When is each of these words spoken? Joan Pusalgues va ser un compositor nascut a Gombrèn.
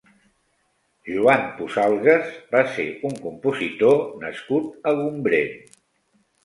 Joan 1.09 1.43
Pusalgues 1.59 2.33
va 2.57 2.65
ser 2.79 2.89
un 3.11 3.15
compositor 3.29 4.03
nascut 4.27 4.93
a 4.93 4.97
Gombrèn. 5.05 5.59